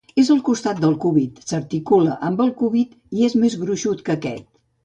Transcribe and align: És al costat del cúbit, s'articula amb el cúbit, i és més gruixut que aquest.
És 0.21 0.29
al 0.35 0.39
costat 0.45 0.79
del 0.85 0.95
cúbit, 1.03 1.37
s'articula 1.51 2.17
amb 2.31 2.43
el 2.47 2.51
cúbit, 2.63 2.99
i 3.19 3.29
és 3.31 3.39
més 3.45 3.63
gruixut 3.67 4.05
que 4.09 4.19
aquest. 4.21 4.53